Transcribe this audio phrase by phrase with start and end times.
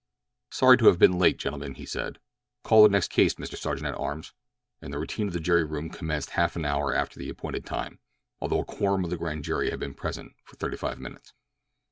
[0.49, 2.17] "Sorry to have been late, gentlemen," he said.
[2.63, 3.55] "Call the next case, Mr.
[3.55, 4.33] Sergeant at arms,"
[4.81, 7.99] and the routine of the jury room commenced half an hour after the appointed time,
[8.41, 11.33] although a quorum of the grand jury had been present for thirty five minutes.